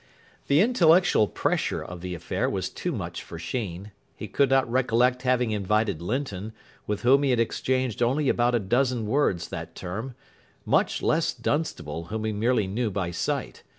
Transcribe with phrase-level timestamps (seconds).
[0.47, 3.91] The intellectual pressure of the affair was too much for Sheen.
[4.15, 6.53] He could not recollect having invited Linton,
[6.87, 10.15] with whom he had exchanged only about a dozen words that term,
[10.65, 13.61] much less Dunstable, whom he merely knew by sight.